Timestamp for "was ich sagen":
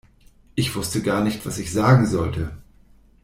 1.45-2.07